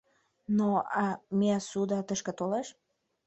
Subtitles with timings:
[0.57, 0.69] Но...
[1.03, 1.05] а
[1.37, 2.67] Миасуда тышке толеш?